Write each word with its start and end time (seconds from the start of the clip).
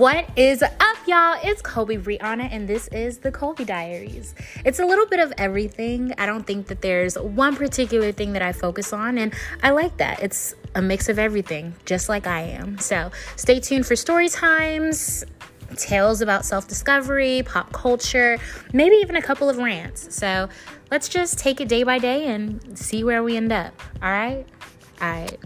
What 0.00 0.30
is 0.34 0.62
up, 0.62 0.96
y'all? 1.06 1.38
It's 1.44 1.60
Kolby 1.60 2.02
Brianna, 2.02 2.48
and 2.50 2.66
this 2.66 2.88
is 2.88 3.18
the 3.18 3.30
Kolby 3.30 3.66
Diaries. 3.66 4.34
It's 4.64 4.78
a 4.78 4.86
little 4.86 5.04
bit 5.04 5.20
of 5.20 5.30
everything. 5.36 6.14
I 6.16 6.24
don't 6.24 6.46
think 6.46 6.68
that 6.68 6.80
there's 6.80 7.18
one 7.18 7.54
particular 7.54 8.10
thing 8.10 8.32
that 8.32 8.40
I 8.40 8.52
focus 8.52 8.94
on, 8.94 9.18
and 9.18 9.34
I 9.62 9.72
like 9.72 9.98
that. 9.98 10.22
It's 10.22 10.54
a 10.74 10.80
mix 10.80 11.10
of 11.10 11.18
everything, 11.18 11.74
just 11.84 12.08
like 12.08 12.26
I 12.26 12.40
am. 12.40 12.78
So 12.78 13.10
stay 13.36 13.60
tuned 13.60 13.84
for 13.84 13.94
story 13.94 14.30
times, 14.30 15.22
tales 15.76 16.22
about 16.22 16.46
self 16.46 16.66
discovery, 16.66 17.42
pop 17.42 17.70
culture, 17.74 18.38
maybe 18.72 18.96
even 18.96 19.16
a 19.16 19.22
couple 19.22 19.50
of 19.50 19.58
rants. 19.58 20.16
So 20.16 20.48
let's 20.90 21.10
just 21.10 21.38
take 21.38 21.60
it 21.60 21.68
day 21.68 21.82
by 21.82 21.98
day 21.98 22.28
and 22.28 22.78
see 22.78 23.04
where 23.04 23.22
we 23.22 23.36
end 23.36 23.52
up. 23.52 23.78
All 24.02 24.10
right? 24.10 24.46
All 25.02 25.10
right. 25.10 25.38